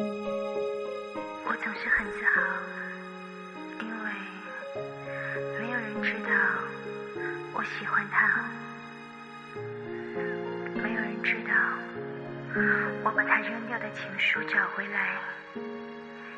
[0.00, 2.40] 我总是很自豪，
[3.80, 4.06] 因为
[5.58, 6.30] 没有人知道
[7.52, 8.44] 我喜欢他，
[10.80, 11.52] 没有人知道
[13.02, 15.18] 我把他扔掉的情书找回来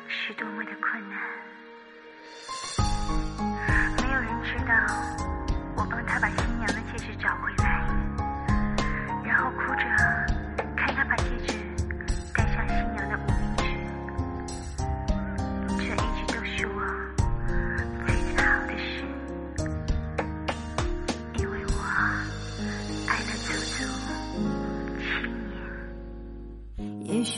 [0.07, 1.19] 是多么的困难，
[4.01, 4.73] 没有人知道
[5.75, 7.85] 我帮他把新娘的戒指找回来，
[9.23, 9.85] 然后哭着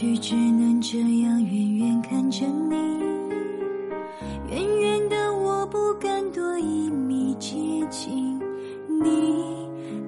[0.03, 2.75] 许只能这样远远看着你，
[4.51, 7.55] 远远的我不敢多一米接
[7.89, 8.37] 近
[9.01, 9.65] 你，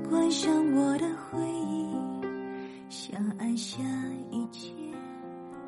[0.09, 1.87] 关上我的回忆，
[2.89, 3.77] 想按下
[4.31, 4.73] 一切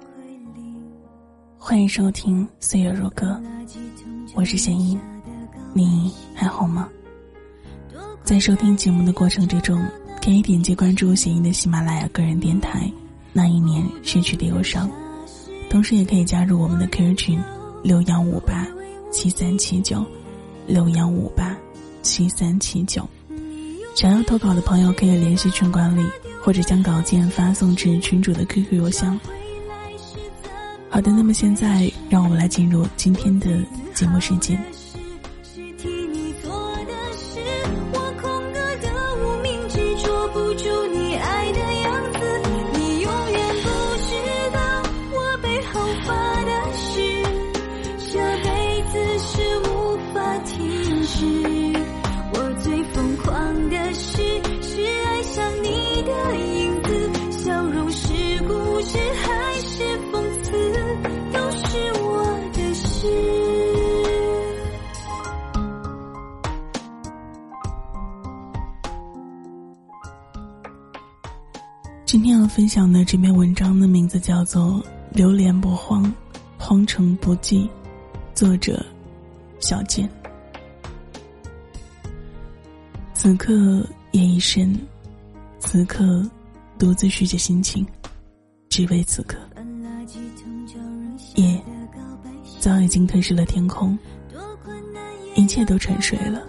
[0.02, 0.76] 归零。
[1.58, 3.28] 欢迎收听《岁月如歌》，
[4.36, 5.00] 我是贤英，
[5.74, 6.90] 你还好吗？
[8.26, 9.82] 在收听节目的过程之中，
[10.22, 12.92] 可以点击关注贤英的喜马拉雅个人电台。
[13.34, 14.90] 那一年失去的忧伤，
[15.70, 17.44] 同时也可以加入我们的 QQ 群
[17.84, 18.68] 六幺五八
[19.12, 20.06] 七三七九
[20.66, 21.56] 六幺五八
[22.02, 23.08] 七三七九。
[23.96, 26.04] 想要投稿的朋友可以联系群管理，
[26.42, 29.20] 或者将稿件发送至群主的 QQ 邮箱。
[30.90, 33.48] 好的，那么现在让我们来进入今天的
[33.94, 34.64] 节目时间。
[72.08, 74.82] 今天要分享的这篇文章的名字叫做
[75.12, 76.10] 《流连不慌，
[76.58, 77.66] 荒城不寂》，
[78.34, 78.82] 作者
[79.60, 80.10] 小健。
[83.14, 84.74] 此刻夜已深，
[85.60, 86.26] 此刻
[86.80, 87.86] 独自叙着心情，
[88.70, 89.38] 只为此刻。
[91.36, 91.62] 夜
[92.62, 94.00] 早已经吞噬了天空，
[95.36, 96.42] 一切都沉睡了，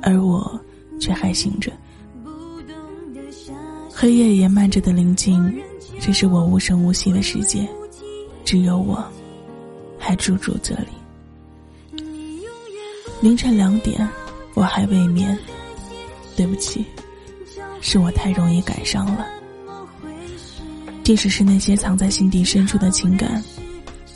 [0.00, 0.60] 而我
[1.00, 1.72] 却还醒着。
[4.00, 5.62] 黑夜也漫着的宁静，
[6.00, 7.68] 这是我无声无息的世界，
[8.46, 9.06] 只有我，
[9.98, 12.02] 还驻足这里。
[13.20, 14.08] 凌晨两点，
[14.54, 15.38] 我还未眠。
[16.34, 16.82] 对不起，
[17.82, 19.26] 是我太容易感伤了。
[21.04, 23.44] 即使是那些藏在心底深处的情感，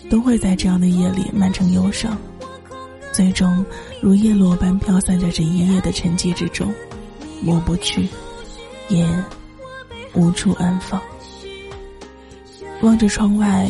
[0.08, 2.16] 都会在这样的夜里漫成忧伤，
[3.12, 3.62] 最终
[4.00, 6.72] 如叶落般飘散在这一夜的沉寂之中，
[7.42, 8.08] 抹不去，
[8.88, 9.06] 也。
[10.14, 11.00] 无处安放，
[12.82, 13.68] 望着窗外，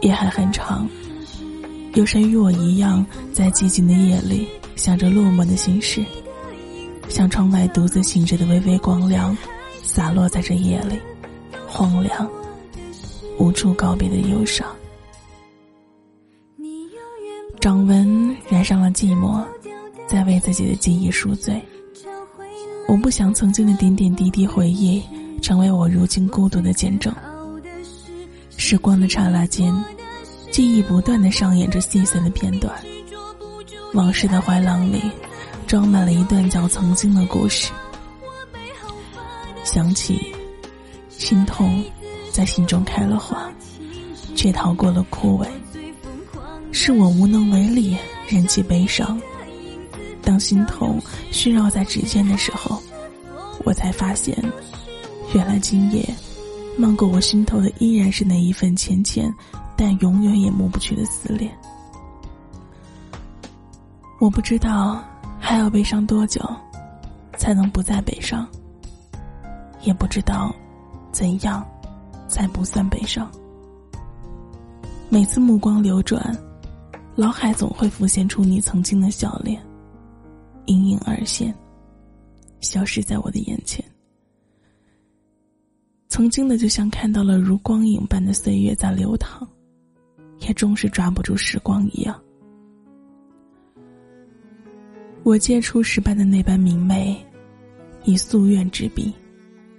[0.00, 0.88] 夜还很长。
[1.94, 6.04] 有谁与我一样，在寂静的夜里想着落寞的心事？
[7.08, 9.36] 像窗外独自醒着的微微光亮，
[9.82, 10.98] 洒落在这夜里，
[11.68, 12.28] 荒凉，
[13.38, 14.66] 无处告别的忧伤。
[17.60, 19.44] 掌纹染上了寂寞，
[20.06, 21.62] 在为自己的记忆赎罪。
[22.88, 25.02] 我不想曾经的点点滴滴回忆。
[25.40, 27.14] 成为我如今孤独的见证。
[28.56, 29.74] 时光的刹那间，
[30.50, 32.74] 记忆不断的上演着细碎的片段。
[33.92, 35.00] 往事的怀廊里，
[35.66, 37.70] 装满了一段叫曾经的故事。
[39.64, 40.34] 想起，
[41.08, 41.84] 心痛，
[42.30, 43.50] 在心中开了花，
[44.34, 45.46] 却逃过了枯萎。
[46.72, 47.96] 是我无能为力，
[48.28, 49.20] 忍气悲伤。
[50.22, 52.82] 当心痛需绕在指尖的时候，
[53.64, 54.36] 我才发现。
[55.36, 56.02] 原来今夜，
[56.78, 59.30] 漫过我心头的依然是那一份浅浅，
[59.76, 61.54] 但永远也抹不去的思念。
[64.18, 65.04] 我不知道
[65.38, 66.40] 还要悲伤多久，
[67.36, 68.48] 才能不再悲伤。
[69.82, 70.56] 也不知道，
[71.12, 71.62] 怎样，
[72.26, 73.30] 才不算悲伤。
[75.10, 76.34] 每次目光流转，
[77.14, 79.62] 脑海总会浮现出你曾经的笑脸，
[80.64, 81.54] 隐隐而现，
[82.60, 83.84] 消失在我的眼前。
[86.16, 89.46] 曾经的，就像看到了如光影般的岁月在流淌，
[90.38, 92.18] 也终是抓不住时光一样。
[95.24, 97.14] 我借初时般的那般明媚，
[98.04, 99.12] 以夙愿之笔，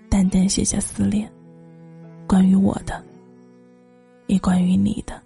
[0.09, 1.27] 淡淡写下思念，
[2.27, 3.03] 关于我的，
[4.27, 5.19] 也关于你的，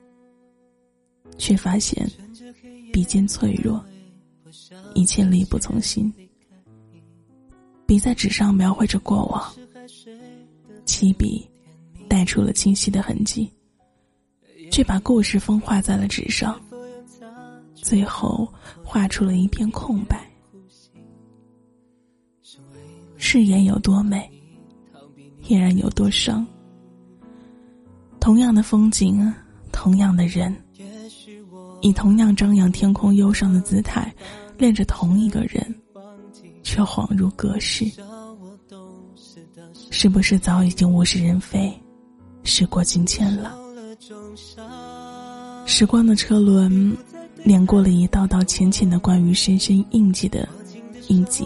[1.37, 2.09] 却发现
[2.93, 3.83] 笔尖脆弱，
[4.95, 6.09] 一切力不从心。
[7.85, 9.53] 笔在纸上描绘着过往，
[11.01, 11.43] 起笔
[12.07, 13.51] 带出了清晰的痕迹，
[14.71, 16.61] 却把故事风画在了纸上，
[17.73, 18.47] 最后
[18.83, 20.29] 画出了一片空白。
[23.17, 24.29] 誓言有多美，
[25.47, 26.45] 依然有多伤。
[28.19, 29.33] 同样的风景，
[29.71, 30.55] 同样的人，
[31.81, 34.13] 以同样张扬天空忧伤的姿态，
[34.55, 35.75] 恋着同一个人，
[36.61, 37.91] 却恍如隔世。
[39.91, 41.71] 是不是早已经物是人非，
[42.43, 43.55] 时过境迁了？
[45.67, 46.97] 时光的车轮，
[47.43, 50.47] 碾过了一道道浅浅的关于深深印记的
[51.09, 51.45] 印记，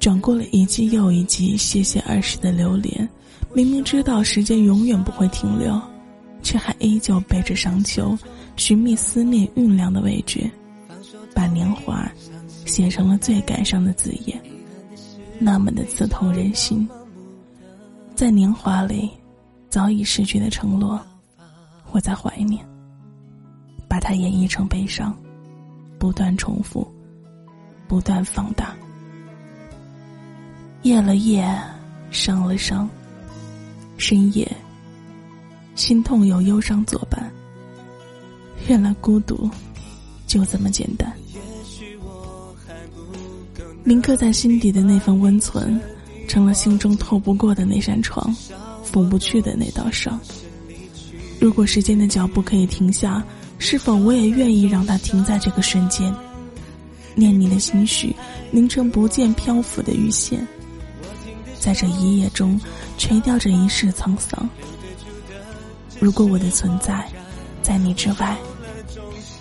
[0.00, 3.08] 转过了一季又一季谢谢儿时的流连。
[3.52, 5.80] 明明知道时间永远不会停留，
[6.42, 8.16] 却还依旧背着伤秋，
[8.56, 10.50] 寻觅思念酝酿的味觉，
[11.34, 12.10] 把年华
[12.64, 14.40] 写成了最感伤的字眼，
[15.40, 16.86] 那么的刺痛人心。
[18.14, 19.10] 在年华里，
[19.70, 21.00] 早已失去的承诺，
[21.90, 22.62] 我在怀念，
[23.88, 25.16] 把它演绎成悲伤，
[25.98, 26.86] 不断重复，
[27.88, 28.76] 不断放大，
[30.82, 31.50] 夜了夜，
[32.10, 32.88] 伤了伤。
[33.96, 34.50] 深夜，
[35.74, 37.30] 心痛有忧伤作伴。
[38.68, 39.48] 原来孤独
[40.26, 41.10] 就这么简单。
[43.82, 45.80] 铭刻在心底的那份温存，
[46.28, 48.34] 成了心中透不过的那扇窗，
[48.84, 50.20] 缝不去的那道伤。
[51.40, 53.24] 如果时间的脚步可以停下，
[53.58, 56.14] 是否我也愿意让它停在这个瞬间？
[57.14, 58.14] 念你的心绪，
[58.50, 60.46] 凝成不见漂浮的鱼线。
[61.58, 62.60] 在这一夜中，
[62.96, 64.48] 垂钓着一世沧桑。
[65.98, 67.06] 如果我的存在
[67.62, 68.36] 在你之外，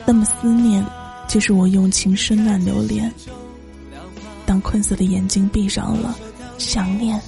[0.05, 0.83] 那么思念
[1.27, 3.13] 就是我用情深暖流连。
[4.61, 6.15] 困涩的眼睛闭上了，
[6.57, 7.19] 想念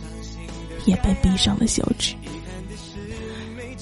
[0.86, 2.16] 也被闭上了休止。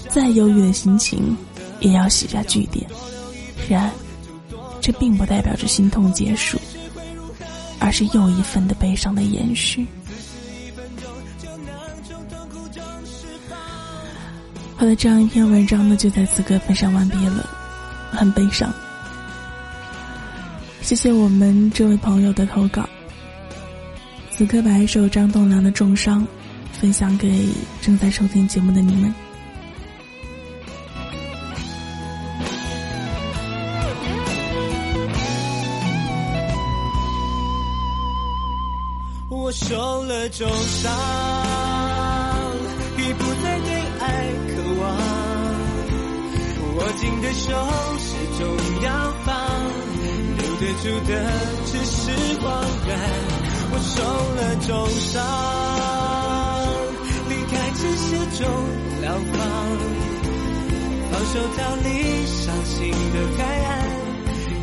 [0.09, 1.37] 再忧郁的心情，
[1.79, 2.89] 也要写下句点。
[3.69, 3.91] 然，
[4.81, 6.59] 这并不代表着心痛结束，
[7.79, 9.85] 而是又一份的悲伤的延续。
[14.75, 17.47] 好的，这样一篇文章呢，就在此刻分享完毕了，
[18.11, 18.73] 很悲伤。
[20.81, 22.89] 谢谢我们这位朋友的投稿。
[24.39, 26.21] 此刻把一首张栋梁的《重伤》
[26.71, 27.49] 分享给
[27.81, 29.13] 正在收听节目的你们。
[39.29, 40.89] 我受了重伤，
[42.97, 44.25] 已不再对爱
[44.55, 44.97] 渴望。
[46.77, 47.51] 握紧的手
[47.99, 48.47] 始终
[48.83, 49.35] 要放，
[50.37, 51.11] 留得住的
[51.65, 52.09] 只是
[52.39, 52.47] 恍
[52.87, 53.08] 然。
[54.69, 55.19] 受伤，
[57.27, 58.05] 离开只是
[58.37, 58.45] 种
[59.01, 59.35] 疗方，
[61.09, 61.87] 放手逃离
[62.27, 63.67] 伤心的海岸。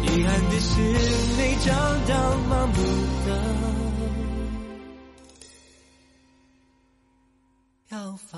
[0.05, 0.71] 遗憾的是，
[1.37, 1.73] 没找
[2.07, 2.15] 到
[2.49, 2.77] 麻木
[3.27, 3.29] 的
[7.89, 8.31] 药方。